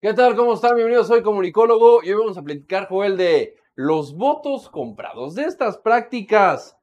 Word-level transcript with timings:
¿Qué 0.00 0.14
tal? 0.14 0.34
¿Cómo 0.34 0.54
están? 0.54 0.76
Bienvenidos, 0.76 1.08
soy 1.08 1.22
comunicólogo 1.22 2.02
y 2.02 2.10
hoy 2.12 2.20
vamos 2.20 2.38
a 2.38 2.42
platicar, 2.42 2.88
Joel, 2.88 3.16
de 3.16 3.56
los 3.74 4.14
votos 4.16 4.68
comprados, 4.70 5.34
de 5.34 5.42
estas 5.42 5.76
prácticas 5.78 6.78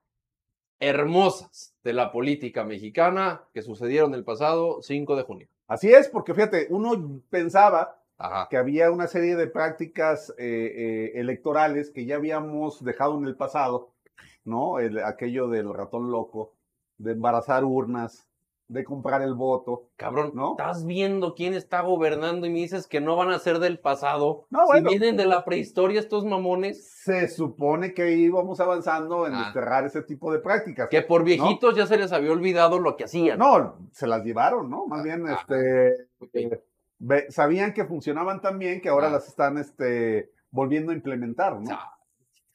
hermosas 0.79 1.73
de 1.83 1.93
la 1.93 2.11
política 2.11 2.63
mexicana 2.63 3.43
que 3.53 3.63
sucedieron 3.63 4.13
el 4.13 4.23
pasado 4.23 4.81
5 4.83 5.15
de 5.15 5.23
junio. 5.23 5.47
Así 5.67 5.89
es, 5.91 6.07
porque 6.09 6.35
fíjate, 6.35 6.67
uno 6.69 7.21
pensaba 7.29 7.99
Ajá. 8.19 8.47
que 8.49 8.57
había 8.57 8.91
una 8.91 9.07
serie 9.07 9.35
de 9.35 9.47
prácticas 9.47 10.29
eh, 10.37 10.43
eh, 10.45 11.11
electorales 11.19 11.89
que 11.89 12.05
ya 12.05 12.15
habíamos 12.17 12.83
dejado 12.83 13.17
en 13.17 13.25
el 13.25 13.35
pasado, 13.35 13.93
¿no? 14.45 14.79
El- 14.79 14.99
aquello 15.03 15.47
del 15.47 15.73
ratón 15.73 16.11
loco, 16.11 16.53
de 16.99 17.13
embarazar 17.13 17.63
urnas, 17.65 18.27
de 18.69 18.83
comprar 18.83 19.21
el 19.21 19.33
voto. 19.33 19.85
Cabrón, 19.95 20.31
¿No? 20.33 20.51
estás 20.51 20.85
viendo 20.85 21.35
quién 21.35 21.53
está 21.53 21.81
gobernando 21.81 22.45
y 22.45 22.49
me 22.49 22.59
dices 22.59 22.85
que 22.87 22.99
no 22.99 23.15
van 23.15 23.29
a 23.29 23.39
ser 23.39 23.59
del 23.59 23.79
pasado. 23.79 24.45
No, 24.49 24.65
bueno. 24.65 24.89
Si 24.89 24.97
vienen 24.97 25.15
de 25.17 25.25
la 25.25 25.45
prehistoria 25.45 25.99
estos 25.99 26.25
mamones, 26.25 26.85
Se 27.03 27.29
supone 27.29 27.93
que 27.93 28.11
íbamos 28.11 28.59
avanzando 28.59 29.25
en 29.25 29.33
Ah. 29.35 29.43
desterrar 29.45 29.85
ese 29.85 30.01
tipo 30.01 30.31
de 30.33 30.39
prácticas. 30.39 30.89
que 30.89 31.01
por 31.01 31.23
viejitos 31.23 31.75
ya 31.75 31.87
se 31.87 31.97
les 31.97 32.11
había 32.11 32.31
olvidado 32.31 32.79
lo 32.79 32.97
que 32.97 33.05
hacían. 33.05 33.39
No, 33.39 33.77
se 33.91 34.05
las 34.07 34.23
llevaron, 34.25 34.69
¿no? 34.69 34.85
Más 34.87 35.03
bien, 35.03 35.25
Ah, 35.27 35.37
este, 35.39 36.07
eh, 36.33 36.63
ve- 36.99 37.27
sabían 37.29 37.73
que 37.73 37.85
funcionaban 37.85 38.41
tan 38.41 38.59
bien 38.59 38.81
que 38.81 38.89
ahora 38.89 39.07
Ah. 39.07 39.11
las 39.11 39.27
están 39.29 39.57
este, 39.57 40.31
volviendo 40.51 40.91
a 40.91 40.95
implementar, 40.95 41.59
¿no? 41.59 41.71
Ah, 41.71 41.93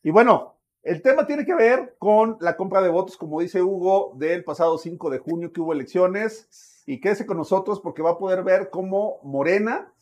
Y 0.03 0.11
bueno, 0.11 0.57
el 0.83 1.01
tema 1.01 1.27
tiene 1.27 1.45
que 1.45 1.55
ver 1.55 1.95
con 1.99 2.37
la 2.41 2.57
compra 2.57 2.83
de 2.83 2.89
votos, 2.89 3.17
como 3.17 3.41
dice 3.41 3.63
Hugo, 3.63 4.15
del 4.17 4.43
pasado 4.43 4.79
5 4.79 5.11
de 5.11 5.19
junio 5.19 5.53
que 5.53 5.61
hubo 5.61 5.73
elecciones. 5.73 6.83
Y 6.87 7.01
quédese 7.01 7.25
con 7.25 7.37
nosotros 7.37 7.81
porque 7.81 8.03
va 8.03 8.11
a 8.11 8.19
poder 8.19 8.43
ver 8.43 8.71
cómo 8.71 9.21
Morena 9.23 9.93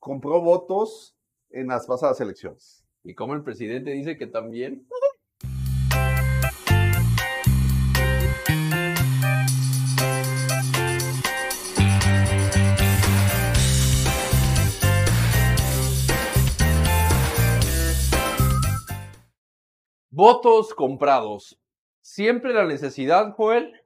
compró 0.00 0.40
votos 0.40 1.16
en 1.50 1.68
las 1.68 1.86
pasadas 1.86 2.20
elecciones. 2.20 2.84
Y 3.04 3.14
como 3.14 3.34
el 3.34 3.44
presidente 3.44 3.92
dice 3.92 4.16
que 4.16 4.26
también. 4.26 4.88
Votos 20.16 20.72
comprados. 20.74 21.60
Siempre 22.00 22.54
la 22.54 22.64
necesidad, 22.66 23.34
Joel, 23.34 23.82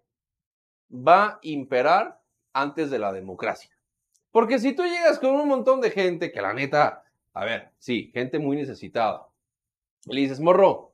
va 0.93 1.25
a 1.25 1.39
imperar 1.41 2.21
antes 2.53 2.91
de 2.91 2.99
la 2.99 3.15
democracia. 3.15 3.71
Porque 4.31 4.59
si 4.59 4.75
tú 4.75 4.83
llegas 4.83 5.19
con 5.19 5.31
un 5.31 5.49
montón 5.49 5.81
de 5.81 5.91
gente 5.91 6.31
que 6.31 6.43
la 6.43 6.53
neta, 6.53 7.03
a 7.33 7.45
ver, 7.47 7.71
sí, 7.79 8.11
gente 8.13 8.39
muy 8.39 8.59
necesitada, 8.59 9.27
y 10.05 10.17
le 10.17 10.21
dices, 10.21 10.39
morro, 10.39 10.93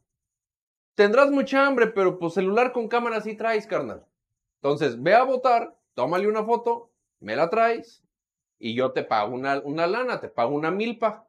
tendrás 0.94 1.32
mucha 1.32 1.66
hambre, 1.66 1.88
pero 1.88 2.16
pues 2.16 2.34
celular 2.34 2.70
con 2.70 2.86
cámara 2.86 3.20
sí 3.20 3.34
traes, 3.34 3.66
carnal. 3.66 4.06
Entonces, 4.62 5.02
ve 5.02 5.16
a 5.16 5.24
votar, 5.24 5.76
tómale 5.94 6.28
una 6.28 6.44
foto, 6.44 6.92
me 7.18 7.34
la 7.34 7.50
traes, 7.50 8.04
y 8.60 8.76
yo 8.76 8.92
te 8.92 9.02
pago 9.02 9.34
una, 9.34 9.58
una 9.64 9.88
lana, 9.88 10.20
te 10.20 10.28
pago 10.28 10.54
una 10.54 10.70
milpa. 10.70 11.26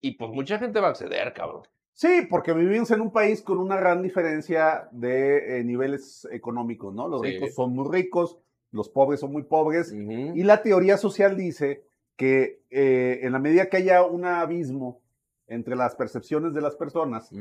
Y 0.00 0.12
pues 0.12 0.30
mucha 0.30 0.58
gente 0.58 0.80
va 0.80 0.86
a 0.86 0.90
acceder, 0.92 1.34
cabrón. 1.34 1.64
Sí, 1.96 2.26
porque 2.28 2.52
vivimos 2.52 2.90
en 2.90 3.00
un 3.00 3.10
país 3.10 3.40
con 3.40 3.56
una 3.56 3.76
gran 3.76 4.02
diferencia 4.02 4.86
de 4.92 5.60
eh, 5.60 5.64
niveles 5.64 6.28
económicos, 6.30 6.94
¿no? 6.94 7.08
Los 7.08 7.22
Sí. 7.22 7.28
ricos 7.28 7.54
son 7.54 7.72
muy 7.72 7.90
ricos, 7.90 8.38
los 8.70 8.90
pobres 8.90 9.20
son 9.20 9.32
muy 9.32 9.44
pobres. 9.44 9.94
Y 9.94 10.42
la 10.42 10.62
teoría 10.62 10.98
social 10.98 11.38
dice 11.38 11.86
que 12.16 12.60
eh, 12.68 13.20
en 13.22 13.32
la 13.32 13.38
medida 13.38 13.70
que 13.70 13.78
haya 13.78 14.02
un 14.04 14.26
abismo 14.26 15.00
entre 15.46 15.74
las 15.74 15.94
percepciones 15.96 16.52
de 16.52 16.60
las 16.60 16.76
personas, 16.76 17.32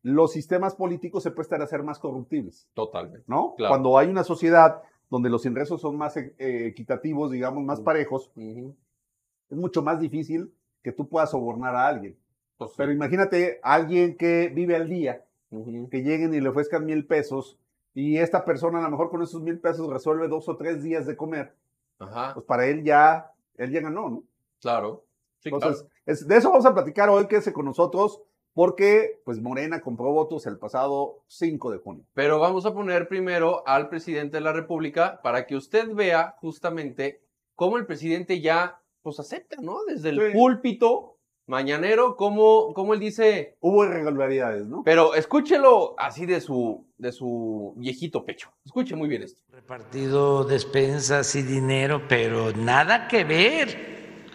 los 0.00 0.32
sistemas 0.32 0.74
políticos 0.74 1.22
se 1.22 1.30
prestan 1.30 1.60
a 1.60 1.66
ser 1.66 1.82
más 1.82 1.98
corruptibles, 1.98 2.66
Totalmente. 2.72 3.24
¿no? 3.26 3.56
Claro. 3.56 3.72
Cuando 3.72 3.98
hay 3.98 4.08
una 4.08 4.24
sociedad 4.24 4.80
donde 5.10 5.28
los 5.28 5.44
ingresos 5.44 5.82
son 5.82 5.98
más 5.98 6.16
eh, 6.16 6.32
equitativos, 6.38 7.30
digamos, 7.30 7.62
más 7.62 7.82
parejos, 7.82 8.32
es 8.36 9.56
mucho 9.58 9.82
más 9.82 10.00
difícil 10.00 10.50
que 10.82 10.92
tú 10.92 11.06
puedas 11.10 11.30
sobornar 11.30 11.76
a 11.76 11.88
alguien. 11.88 12.16
Pues 12.58 12.70
sí. 12.72 12.74
Pero 12.76 12.92
imagínate 12.92 13.60
alguien 13.62 14.16
que 14.16 14.48
vive 14.54 14.76
al 14.76 14.88
día, 14.88 15.24
que 15.50 16.02
lleguen 16.02 16.34
y 16.34 16.40
le 16.40 16.48
ofrezcan 16.50 16.84
mil 16.84 17.06
pesos 17.06 17.56
y 17.94 18.18
esta 18.18 18.44
persona 18.44 18.80
a 18.80 18.82
lo 18.82 18.90
mejor 18.90 19.08
con 19.10 19.22
esos 19.22 19.40
mil 19.42 19.58
pesos 19.58 19.88
resuelve 19.90 20.28
dos 20.28 20.48
o 20.48 20.56
tres 20.56 20.82
días 20.82 21.06
de 21.06 21.16
comer, 21.16 21.54
Ajá, 21.98 22.34
pues 22.34 22.44
para 22.44 22.66
él 22.66 22.84
ya, 22.84 23.32
él 23.56 23.70
ya 23.70 23.80
ganó, 23.80 24.10
¿no? 24.10 24.22
claro. 24.60 25.04
Sí, 25.40 25.50
Entonces, 25.50 25.82
claro. 25.82 25.94
es- 26.04 26.26
de 26.26 26.36
eso 26.36 26.50
vamos 26.50 26.66
a 26.66 26.74
platicar 26.74 27.08
hoy, 27.10 27.28
quédese 27.28 27.52
con 27.52 27.64
nosotros, 27.64 28.20
porque 28.54 29.20
pues 29.24 29.40
Morena 29.40 29.80
compró 29.80 30.10
votos 30.12 30.46
el 30.46 30.58
pasado 30.58 31.20
5 31.28 31.70
de 31.70 31.78
junio. 31.78 32.04
Pero 32.12 32.40
vamos 32.40 32.66
a 32.66 32.74
poner 32.74 33.06
primero 33.06 33.62
al 33.66 33.88
presidente 33.88 34.38
de 34.38 34.40
la 34.40 34.52
República 34.52 35.20
para 35.22 35.46
que 35.46 35.54
usted 35.54 35.94
vea 35.94 36.34
justamente 36.40 37.22
cómo 37.54 37.76
el 37.76 37.86
presidente 37.86 38.40
ya 38.40 38.80
pues 39.02 39.20
acepta, 39.20 39.58
¿no? 39.62 39.84
Desde 39.86 40.08
el 40.08 40.20
Sí. 40.20 40.32
púlpito 40.36 41.17
mañanero, 41.48 42.14
cómo, 42.16 42.72
cómo 42.74 42.94
él 42.94 43.00
dice, 43.00 43.56
Hubo 43.60 43.84
irregularidades, 43.84 44.66
¿no? 44.66 44.82
pero 44.84 45.14
escúchelo 45.14 45.94
así 45.98 46.26
de 46.26 46.40
su, 46.40 46.86
de 46.98 47.10
su 47.10 47.72
viejito 47.76 48.24
pecho. 48.24 48.52
Escuche 48.64 48.94
muy 48.94 49.08
bien 49.08 49.22
esto. 49.22 49.42
repartido 49.50 50.44
despensas 50.44 51.34
y 51.34 51.42
dinero, 51.42 52.02
pero 52.08 52.52
nada 52.52 53.08
que 53.08 53.24
ver 53.24 54.26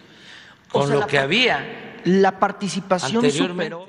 O 0.68 0.80
con 0.80 0.88
sea, 0.88 0.96
lo 1.00 1.06
que 1.06 1.18
había 1.18 2.00
La 2.04 2.38
participación 2.38 3.30
superó. 3.30 3.86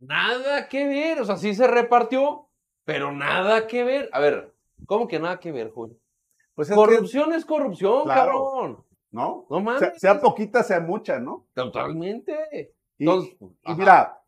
Nada 0.00 0.68
que 0.68 0.86
ver, 0.86 1.20
o 1.20 1.24
sea, 1.24 1.36
sí 1.36 1.54
se 1.54 1.66
repartió, 1.66 2.46
pero 2.84 3.10
nada 3.10 3.66
que 3.66 3.82
ver. 3.82 4.08
A 4.12 4.20
ver, 4.20 4.54
¿cómo 4.86 5.08
que 5.08 5.18
nada 5.18 5.40
que 5.40 5.50
ver, 5.50 5.70
Julio? 5.70 5.96
Pues 6.54 6.70
es 6.70 6.76
Corrupción 6.76 7.32
es 7.32 7.44
corrupción, 7.44 8.04
Claro. 8.04 8.50
cabrón. 8.50 8.84
¿No? 9.10 9.46
No 9.50 9.60
mames. 9.60 9.80
Sea, 9.80 9.94
sea 9.98 10.20
poquita, 10.20 10.62
sea 10.62 10.80
mucha, 10.80 11.18
¿no? 11.18 11.46
Totalmente. 11.54 12.74
Y, 12.98 13.04
Entonces, 13.04 13.36
y 13.64 13.74
mira, 13.74 14.20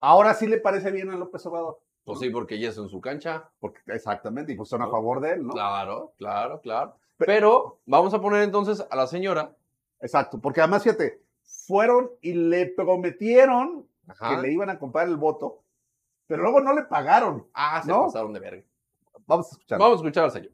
ahora 0.00 0.34
sí 0.34 0.46
le 0.46 0.58
parece 0.58 0.90
bien 0.90 1.10
a 1.10 1.16
López 1.16 1.44
Obrador. 1.46 1.80
Pues 2.04 2.18
sí, 2.18 2.30
porque 2.30 2.58
ya 2.58 2.68
es 2.70 2.78
en 2.78 2.88
su 2.88 3.00
cancha. 3.00 3.48
Porque, 3.60 3.80
exactamente, 3.86 4.52
y 4.52 4.56
pues 4.56 4.68
son 4.68 4.82
a 4.82 4.88
favor 4.88 5.20
de 5.20 5.32
él, 5.32 5.46
¿no? 5.46 5.52
Claro, 5.52 6.12
claro, 6.18 6.60
claro. 6.60 6.96
Pe- 7.16 7.26
Pero 7.26 7.78
vamos 7.86 8.12
a 8.12 8.20
poner 8.20 8.42
entonces 8.42 8.84
a 8.90 8.96
la 8.96 9.06
señora. 9.06 9.54
Exacto, 10.00 10.40
porque 10.40 10.60
además, 10.60 10.82
fíjate, 10.82 11.22
fueron 11.44 12.10
y 12.20 12.32
le 12.34 12.66
prometieron 12.66 13.86
Ajá. 14.08 14.30
que 14.36 14.42
le 14.42 14.52
iban 14.52 14.68
a 14.70 14.78
comprar 14.80 15.06
el 15.06 15.16
voto, 15.16 15.62
pero 16.26 16.42
luego 16.42 16.60
no 16.60 16.74
le 16.74 16.82
pagaron. 16.82 17.46
Ah, 17.54 17.80
se 17.82 17.88
¿No? 17.88 18.04
pasaron 18.06 18.32
de 18.32 18.40
verga. 18.40 18.62
Vamos 19.26 19.46
a 19.46 19.50
escuchar. 19.52 19.78
Vamos 19.78 19.92
a 19.94 19.96
escuchar 20.02 20.24
al 20.24 20.30
señor. 20.32 20.52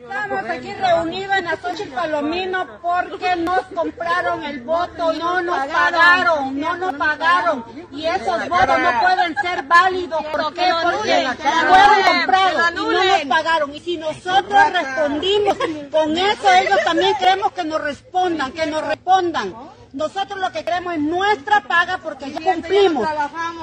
Estamos 0.00 0.50
aquí 0.50 0.72
reunidos 0.74 1.36
en 1.36 1.46
Azochil 1.46 1.88
Palomino 1.88 2.66
porque 2.82 3.34
nos 3.36 3.60
compraron 3.74 4.44
el 4.44 4.60
voto, 4.60 5.12
no 5.14 5.40
nos 5.42 5.66
pagaron, 5.66 6.60
no 6.60 6.76
nos 6.76 6.94
pagaron. 6.94 7.64
Y 7.92 8.04
esos 8.04 8.48
votos 8.48 8.78
no 8.78 9.00
pueden 9.00 9.36
ser 9.40 9.62
válidos. 9.62 10.24
¿Por 10.26 10.54
qué? 10.54 10.70
Porque 10.82 11.28
fueron 11.68 12.02
comprados 12.06 12.70
y 12.70 12.74
no 12.74 13.04
nos 13.04 13.24
pagaron. 13.24 13.74
Y 13.74 13.80
si 13.80 13.96
nosotros 13.96 14.72
respondimos 14.72 15.56
con 15.90 16.16
eso, 16.16 16.52
ellos 16.52 16.78
también 16.84 17.14
queremos 17.18 17.52
que 17.52 17.64
nos 17.64 17.80
respondan, 17.80 18.52
que 18.52 18.66
nos 18.66 18.86
respondan. 18.86 19.54
Nosotros 19.96 20.38
lo 20.38 20.52
que 20.52 20.62
queremos 20.62 20.92
es 20.92 21.00
nuestra 21.00 21.62
paga 21.62 21.96
porque 21.96 22.30
ya 22.30 22.38
cumplimos. 22.38 23.08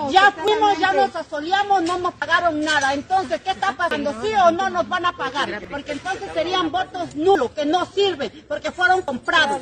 Ya 0.09 0.31
fuimos, 0.31 0.79
ya 0.79 0.91
nos 0.91 1.15
asoleamos, 1.15 1.83
no 1.83 1.99
nos 1.99 2.15
pagaron 2.15 2.59
nada. 2.59 2.95
Entonces, 2.95 3.39
¿qué 3.41 3.51
está 3.51 3.73
pasando? 3.73 4.19
¿Sí 4.23 4.31
o 4.43 4.49
no 4.49 4.67
nos 4.71 4.89
van 4.89 5.05
a 5.05 5.13
pagar? 5.13 5.61
Porque 5.69 5.91
entonces 5.91 6.27
serían 6.33 6.71
votos 6.71 7.15
nulos, 7.15 7.51
que 7.51 7.67
no 7.67 7.85
sirven, 7.85 8.31
porque 8.47 8.71
fueron 8.71 9.03
comprados. 9.03 9.61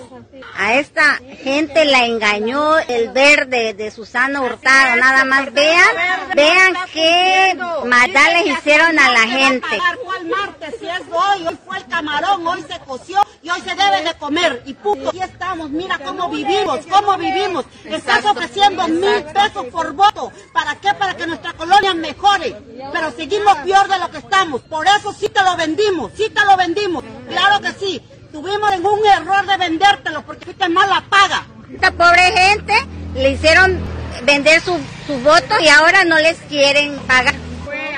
A 0.57 0.75
esta 0.75 1.17
gente 1.43 1.83
la 1.83 2.05
engañó 2.05 2.77
el 2.79 3.09
verde 3.09 3.73
de 3.73 3.91
Susana 3.91 4.39
Hurtado. 4.39 4.95
Nada 4.95 5.25
más 5.25 5.51
vean, 5.51 5.89
vean 6.37 6.73
qué 6.93 7.53
maldad 7.85 8.31
les 8.31 8.57
hicieron 8.57 8.97
a 8.97 9.11
la 9.11 9.27
gente. 9.27 9.67
Fue 10.05 10.17
el 10.19 10.27
martes, 10.27 10.75
si 10.79 10.87
es 10.87 11.01
hoy, 11.11 11.47
hoy 11.47 11.57
fue 11.67 11.79
el 11.79 11.87
camarón, 11.87 12.47
hoy 12.47 12.63
se 12.63 12.79
coció 12.79 13.21
y 13.43 13.49
hoy 13.49 13.61
se 13.61 13.75
debe 13.75 14.03
de 14.03 14.13
comer. 14.15 14.61
Y 14.65 14.73
puto, 14.73 15.09
aquí 15.09 15.21
estamos, 15.21 15.69
mira 15.69 15.97
cómo 15.99 16.29
vivimos, 16.29 16.85
cómo 16.87 17.17
vivimos. 17.17 17.65
Estás 17.85 18.23
ofreciendo 18.25 18.87
mil 18.87 19.23
pesos 19.33 19.65
por 19.71 19.93
voto. 19.93 20.31
¿Para 20.53 20.75
qué? 20.75 20.93
Para 20.93 21.15
que 21.15 21.25
nuestra 21.25 21.53
colonia 21.53 21.93
mejore. 21.93 22.55
Pero 22.91 23.11
seguimos 23.11 23.55
peor 23.57 23.87
de 23.87 23.99
lo 23.99 24.11
que 24.11 24.19
estamos. 24.19 24.61
Por 24.61 24.85
eso 24.87 25.13
sí 25.13 25.29
te 25.29 25.41
lo 25.43 25.55
vendimos, 25.55 26.11
sí 26.15 26.29
te 26.29 26.45
lo 26.45 26.55
vendimos. 26.57 27.03
Claro 27.27 27.61
que 27.61 27.71
sí. 27.73 28.01
Tuvimos 28.31 28.71
en 28.71 28.85
un 28.85 29.05
error 29.05 29.45
de 29.45 29.57
vendértelo 29.57 30.21
porque 30.25 30.45
fuiste 30.45 30.69
mala 30.69 31.03
paga. 31.09 31.45
Esta 31.73 31.91
pobre 31.91 32.31
gente 32.31 32.73
le 33.15 33.31
hicieron 33.31 33.79
vender 34.23 34.61
su, 34.61 34.79
su 35.07 35.19
voto 35.19 35.55
y 35.59 35.67
ahora 35.67 36.03
no 36.05 36.17
les 36.19 36.37
quieren 36.41 36.97
pagar. 36.99 37.35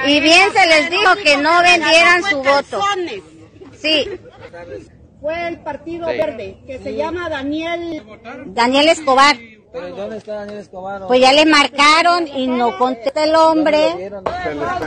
Y 0.05 0.19
bien 0.19 0.51
se 0.51 0.65
les 0.67 0.89
dijo 0.89 1.15
que 1.23 1.37
no 1.37 1.61
vendieran 1.61 2.23
su 2.23 2.37
voto. 2.37 2.81
Sí, 3.79 4.09
fue 5.23 5.47
el 5.47 5.61
Partido 5.61 6.09
Sí. 6.09 6.17
Verde, 6.17 6.57
que 6.67 6.79
se 6.79 6.95
llama 6.95 7.29
Daniel. 7.29 8.03
Daniel 8.47 8.89
Escobar. 8.89 9.37
¿Pero 9.71 9.95
dónde 9.95 10.17
está 10.17 10.35
Daniel 10.35 10.59
Escobar? 10.59 11.07
Pues 11.07 11.21
ya 11.21 11.31
le 11.31 11.45
marcaron 11.45 12.27
y 12.27 12.45
no 12.47 12.77
contesta 12.77 13.23
el 13.23 13.33
hombre. 13.33 13.77
Tenemos 13.93 14.21
¿eh? 14.21 14.81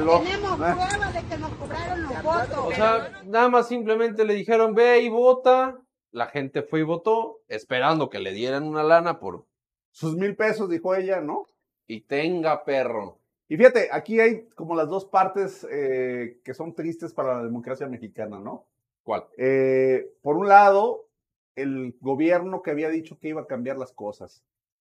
pruebas 0.59 1.15
de 1.15 1.23
que 1.23 1.39
nos 1.39 1.51
cobraron 1.55 2.03
los 2.03 2.23
votos. 2.23 2.59
O 2.59 2.73
sea, 2.73 3.23
nada 3.25 3.49
más 3.49 3.67
simplemente 3.67 4.27
le 4.27 4.35
dijeron, 4.35 4.75
ve 4.75 5.01
y 5.01 5.09
vota. 5.09 5.79
La 6.11 6.27
gente 6.27 6.63
fue 6.63 6.81
y 6.81 6.83
votó, 6.83 7.41
esperando 7.49 8.11
que 8.11 8.19
le 8.19 8.33
dieran 8.33 8.65
una 8.65 8.83
lana 8.83 9.19
por... 9.19 9.47
Sus 9.91 10.17
mil 10.17 10.37
pesos, 10.37 10.69
dijo 10.69 10.95
ella, 10.95 11.23
¿no? 11.23 11.47
Y 11.87 12.03
tenga 12.03 12.63
perro. 12.65 13.21
Y 13.49 13.57
fíjate, 13.57 13.89
aquí 13.91 14.21
hay 14.21 14.47
como 14.55 14.75
las 14.75 14.89
dos 14.89 15.07
partes 15.07 15.67
eh, 15.71 16.41
que 16.45 16.53
son 16.53 16.75
tristes 16.75 17.15
para 17.15 17.39
la 17.39 17.43
democracia 17.45 17.87
mexicana, 17.87 18.39
¿no? 18.39 18.67
¿Cuál? 19.07 19.25
Eh, 19.39 20.05
por 20.21 20.37
un 20.37 20.49
lado, 20.49 21.07
el 21.55 21.97
gobierno 22.01 22.61
que 22.61 22.73
había 22.73 22.91
dicho 22.91 23.21
que 23.21 23.29
iba 23.29 23.43
a 23.43 23.47
cambiar 23.47 23.79
las 23.79 23.93
cosas, 23.93 24.45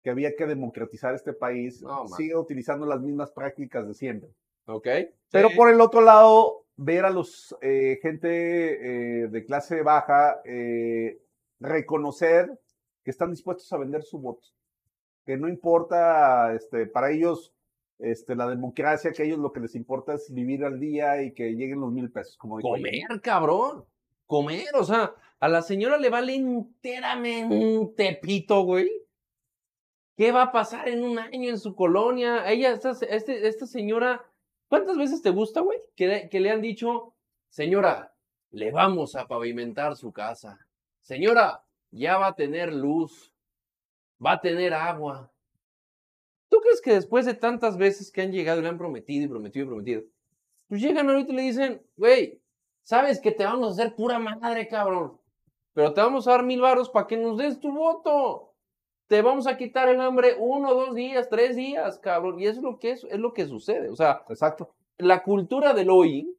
que 0.02 0.10
había 0.10 0.34
que 0.38 0.46
democratizar 0.46 1.14
este 1.14 1.34
país, 1.34 1.82
No, 1.82 2.08
sigue 2.08 2.34
utilizando 2.34 2.86
las 2.86 3.02
mismas 3.02 3.32
prácticas 3.32 3.86
de 3.86 3.94
siempre. 3.94 4.30
¿Ok? 4.66 4.88
Pero 5.30 5.50
Sí. 5.50 5.58
por 5.58 5.70
el 5.70 5.82
otro 5.82 6.00
lado, 6.00 6.64
ver 6.78 7.04
a 7.04 7.10
los 7.10 7.54
eh, 7.62 8.00
gente 8.02 9.24
eh, 9.24 9.28
de 9.28 9.44
clase 9.44 9.82
baja 9.82 10.40
eh, 10.46 11.20
reconocer 11.60 12.58
que 13.04 13.12
están 13.12 13.32
dispuestos 13.32 13.74
a 13.74 13.78
vender 13.78 14.04
su 14.04 14.20
voto, 14.20 14.48
que 15.26 15.36
no 15.36 15.50
importa, 15.50 16.54
este, 16.54 16.86
para 16.86 17.12
ellos, 17.12 17.54
este, 18.00 18.38
la 18.38 18.48
democracia, 18.48 19.12
que 19.12 19.24
a 19.24 19.26
ellos 19.26 19.40
lo 19.40 19.52
que 19.52 19.60
les 19.60 19.76
importa 19.76 20.14
es 20.14 20.34
vivir 20.34 20.64
al 20.64 20.80
día 20.80 21.22
y 21.24 21.34
que 21.34 21.56
lleguen 21.56 21.82
los 21.82 21.92
mil 21.92 22.10
pesos, 22.10 22.38
como. 22.38 22.62
Comer, 22.62 23.20
cabrón. 23.22 23.84
Comer, 24.28 24.68
o 24.76 24.84
sea, 24.84 25.16
a 25.40 25.48
la 25.48 25.62
señora 25.62 25.98
le 25.98 26.10
vale 26.10 26.36
enteramente 26.36 28.20
pito, 28.22 28.62
güey. 28.62 28.90
¿Qué 30.16 30.32
va 30.32 30.44
a 30.44 30.52
pasar 30.52 30.90
en 30.90 31.04
un 31.04 31.20
año 31.20 31.50
en 31.50 31.60
su 31.60 31.76
colonia? 31.76 32.50
Ella, 32.52 32.72
esta, 32.72 32.92
este- 33.10 33.48
esta 33.48 33.66
señora, 33.68 34.26
¿cuántas 34.68 34.98
veces 34.98 35.22
te 35.22 35.30
gusta, 35.30 35.62
güey? 35.62 35.80
Que, 35.96 36.28
que 36.30 36.40
le 36.40 36.50
han 36.52 36.62
dicho, 36.62 37.14
señora, 37.50 38.14
le 38.52 38.72
vamos 38.72 39.16
a 39.16 39.28
pavimentar 39.28 39.96
su 39.96 40.12
casa. 40.12 40.60
Señora, 41.02 41.64
ya 41.92 42.18
va 42.18 42.28
a 42.28 42.36
tener 42.36 42.74
luz, 42.74 43.32
va 44.24 44.34
a 44.34 44.42
tener 44.42 44.74
agua. 44.74 45.32
¿Tú 46.50 46.60
crees 46.62 46.82
que 46.82 46.94
después 46.94 47.26
de 47.26 47.34
tantas 47.36 47.78
veces 47.78 48.12
que 48.12 48.22
han 48.22 48.32
llegado 48.32 48.60
y 48.60 48.64
le 48.64 48.70
han 48.70 48.78
prometido 48.78 49.26
y 49.26 49.28
prometido 49.28 49.66
y 49.66 49.68
prometido, 49.68 50.04
pues 50.68 50.82
llegan 50.82 51.10
ahorita 51.10 51.32
y 51.32 51.36
le 51.36 51.42
dicen, 51.44 51.82
güey, 51.96 52.42
sabes 52.88 53.20
que 53.20 53.32
te 53.32 53.44
vamos 53.44 53.68
a 53.68 53.72
hacer 53.72 53.96
pura 53.96 54.18
madre, 54.18 54.70
cabrón. 54.70 55.20
Pero 55.74 55.94
te 55.94 56.00
vamos 56.00 56.26
a 56.28 56.32
dar 56.32 56.44
mil 56.44 56.62
varos 56.62 56.90
para 56.90 57.06
que 57.06 57.18
nos 57.18 57.38
des 57.38 57.60
tu 57.60 57.72
voto. 57.74 58.54
Te 59.08 59.22
vamos 59.22 59.46
a 59.46 59.58
quitar 59.58 59.90
el 59.90 60.00
hambre 60.00 60.36
uno, 60.40 60.74
dos 60.74 60.96
días, 60.96 61.28
tres 61.30 61.58
días, 61.58 62.00
cabrón. 62.00 62.40
Y 62.40 62.46
eso 62.48 62.60
es 62.60 62.64
lo 62.64 62.80
que 62.80 62.92
es, 62.92 63.04
es 63.04 63.20
lo 63.20 63.34
que 63.34 63.46
sucede. 63.46 63.90
O 63.90 63.96
sea, 63.98 64.24
Exacto. 64.30 64.74
la 64.98 65.22
cultura 65.22 65.74
del 65.74 65.90
hoy, 65.90 66.34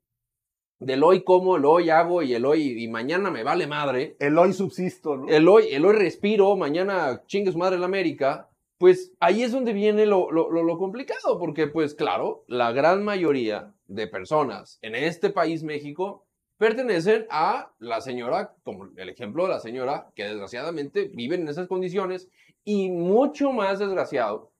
del 0.81 1.03
hoy 1.05 1.23
como, 1.23 1.57
el 1.57 1.67
hoy 1.67 1.91
hago 1.91 2.23
y 2.23 2.33
el 2.35 2.47
hoy 2.47 2.83
y 2.83 2.89
mañana 2.89 3.31
me 3.31 3.43
vale 3.45 3.67
madre. 3.67 4.17
El 4.19 4.39
hoy 4.39 4.55
subsisto, 4.55 5.17
¿no? 5.17 5.29
El 5.29 5.47
hoy, 5.49 5.67
el 5.71 5.85
hoy 5.85 5.97
respiro, 5.97 6.57
mañana 6.57 7.23
chingue 7.27 7.53
su 7.53 7.59
madre 7.59 7.79
la 7.79 7.87
América. 7.87 8.49
Pues 8.79 9.13
ahí 9.21 9.43
es 9.43 9.53
donde 9.53 9.73
viene 9.75 10.07
lo, 10.07 10.31
lo, 10.31 10.51
lo- 10.51 10.63
lo 10.63 10.79
complicado, 10.79 11.39
porque 11.39 11.67
pues 11.67 11.95
claro, 11.95 12.45
la 12.47 12.73
gran 12.73 13.05
mayoría 13.05 13.75
de 13.87 14.07
personas 14.07 14.79
en 14.83 14.95
este 14.95 15.31
país, 15.31 15.63
México, 15.65 16.25
pertenecen 16.59 17.27
a 17.31 17.73
la 17.79 18.01
señora, 18.01 18.55
como 18.65 18.89
el 18.97 19.09
ejemplo 19.09 19.45
de 19.45 19.51
la 19.51 19.61
señora, 19.61 20.11
que 20.15 20.25
desgraciadamente 20.25 21.11
viven 21.15 21.43
en 21.43 21.49
esas 21.49 21.69
condiciones, 21.69 22.29
y 22.65 22.91
mucho 22.91 23.53
más 23.53 23.79
desgraciado, 23.79 24.51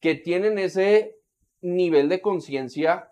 que 0.00 0.14
tienen 0.14 0.58
ese 0.58 1.16
nivel 1.60 2.08
de 2.08 2.20
conciencia 2.20 3.10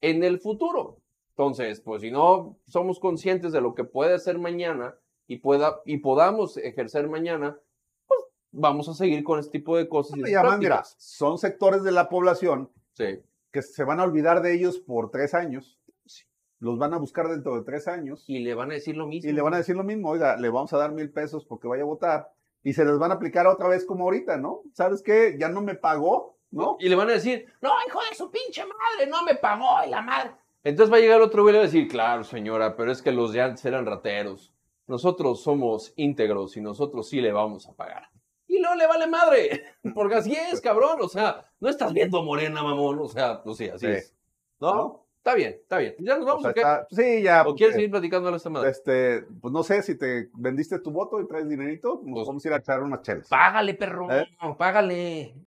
en 0.00 0.22
el 0.22 0.38
futuro. 0.38 0.98
Entonces, 1.30 1.80
pues 1.80 2.02
si 2.02 2.10
no 2.10 2.56
somos 2.66 3.00
conscientes 3.00 3.52
de 3.52 3.60
lo 3.60 3.74
que 3.74 3.84
puede 3.84 4.18
ser 4.18 4.38
mañana 4.38 4.96
y, 5.26 5.38
pueda, 5.38 5.80
y 5.84 5.98
podamos 5.98 6.56
ejercer 6.58 7.08
mañana, 7.08 7.58
pues 8.06 8.20
vamos 8.52 8.88
a 8.88 8.94
seguir 8.94 9.24
con 9.24 9.38
este 9.38 9.58
tipo 9.58 9.76
de 9.76 9.88
cosas. 9.88 10.18
y 10.18 10.22
mira, 10.58 10.84
son 10.98 11.38
sectores 11.38 11.82
de 11.82 11.92
la 11.92 12.08
población 12.08 12.70
Sí. 12.92 13.20
que 13.52 13.62
se 13.62 13.84
van 13.84 14.00
a 14.00 14.04
olvidar 14.04 14.42
de 14.42 14.52
ellos 14.54 14.78
por 14.78 15.10
tres 15.10 15.32
años. 15.34 15.77
Los 16.60 16.78
van 16.78 16.92
a 16.94 16.98
buscar 16.98 17.28
dentro 17.28 17.54
de 17.56 17.62
tres 17.62 17.86
años. 17.88 18.24
Y 18.28 18.40
le 18.40 18.54
van 18.54 18.70
a 18.70 18.74
decir 18.74 18.96
lo 18.96 19.06
mismo. 19.06 19.30
Y 19.30 19.32
le 19.32 19.42
van 19.42 19.54
a 19.54 19.58
decir 19.58 19.76
lo 19.76 19.84
mismo, 19.84 20.10
oiga, 20.10 20.36
le 20.36 20.48
vamos 20.48 20.72
a 20.72 20.78
dar 20.78 20.92
mil 20.92 21.10
pesos 21.10 21.44
porque 21.44 21.68
vaya 21.68 21.82
a 21.82 21.86
votar. 21.86 22.32
Y 22.64 22.72
se 22.72 22.84
les 22.84 22.98
van 22.98 23.12
a 23.12 23.14
aplicar 23.14 23.46
otra 23.46 23.68
vez 23.68 23.84
como 23.84 24.04
ahorita, 24.04 24.36
¿no? 24.36 24.62
¿Sabes 24.72 25.02
qué? 25.02 25.36
Ya 25.38 25.48
no 25.48 25.60
me 25.62 25.74
pagó, 25.76 26.36
¿no? 26.50 26.76
Y 26.80 26.88
le 26.88 26.96
van 26.96 27.08
a 27.08 27.12
decir, 27.12 27.46
no, 27.60 27.70
hijo 27.86 28.00
de 28.10 28.16
su 28.16 28.30
pinche 28.30 28.62
madre, 28.64 29.08
no 29.08 29.22
me 29.22 29.36
pagó 29.36 29.66
y 29.86 29.90
la 29.90 30.02
madre. 30.02 30.32
Entonces 30.64 30.92
va 30.92 30.96
a 30.96 31.00
llegar 31.00 31.20
otro 31.20 31.42
güey 31.42 31.52
y 31.52 31.54
le 31.54 31.58
va 31.58 31.64
a 31.64 31.66
decir, 31.66 31.86
claro, 31.88 32.24
señora, 32.24 32.76
pero 32.76 32.90
es 32.90 33.00
que 33.00 33.12
los 33.12 33.32
de 33.32 33.40
antes 33.42 33.64
eran 33.64 33.86
rateros. 33.86 34.52
Nosotros 34.88 35.42
somos 35.42 35.92
íntegros 35.96 36.56
y 36.56 36.60
nosotros 36.60 37.08
sí 37.08 37.20
le 37.20 37.30
vamos 37.32 37.68
a 37.68 37.74
pagar. 37.74 38.10
Y 38.48 38.58
no 38.60 38.74
le 38.74 38.86
vale 38.86 39.06
madre, 39.06 39.62
porque 39.94 40.16
así 40.16 40.34
es, 40.34 40.60
cabrón. 40.60 40.98
O 41.00 41.08
sea, 41.08 41.46
no 41.60 41.68
estás 41.68 41.92
viendo 41.92 42.22
morena, 42.22 42.62
mamón. 42.62 42.98
O 42.98 43.08
sea, 43.08 43.42
pues 43.42 43.58
sí, 43.58 43.68
así 43.68 43.86
Sí. 43.86 43.92
es. 43.92 44.14
¿No? 44.60 44.74
¿No? 44.74 45.04
Está 45.28 45.36
bien, 45.36 45.58
está 45.60 45.76
bien. 45.76 45.94
¿Ya 45.98 46.16
nos 46.16 46.24
vamos 46.24 46.40
sea, 46.42 46.52
o 46.52 46.54
está- 46.54 46.86
sí, 46.90 47.22
ya. 47.22 47.42
¿O 47.46 47.54
quieres 47.54 47.74
eh, 47.74 47.80
seguir 47.80 47.90
platicando 47.90 48.30
a 48.30 48.36
esta 48.36 48.48
madre? 48.48 48.70
Este, 48.70 49.24
pues 49.42 49.52
no 49.52 49.62
sé 49.62 49.82
si 49.82 49.94
te 49.98 50.30
vendiste 50.32 50.78
tu 50.78 50.90
voto 50.90 51.20
y 51.20 51.26
traes 51.28 51.46
dinerito, 51.46 52.00
nos 52.02 52.14
Pues- 52.14 52.26
vamos 52.28 52.42
a 52.42 52.48
ir 52.48 52.54
a 52.54 52.56
echar 52.56 52.82
unas 52.82 53.02
chelas. 53.02 53.28
Págale, 53.28 53.74
perro. 53.74 54.10
¿Eh? 54.10 54.26
Págale. 54.56 55.34